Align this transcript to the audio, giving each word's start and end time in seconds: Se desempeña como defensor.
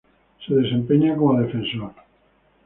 Se 0.43 0.55
desempeña 0.55 1.15
como 1.15 1.39
defensor. 1.39 1.91